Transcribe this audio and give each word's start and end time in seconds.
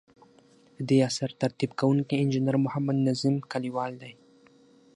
ددې 0.87 0.97
اثر 1.09 1.29
ترتیب 1.41 1.71
کوونکی 1.79 2.15
انجنیر 2.17 2.57
محمد 2.65 2.97
نظیم 3.07 3.35
کلیوال 3.51 3.91
دی. 4.01 4.13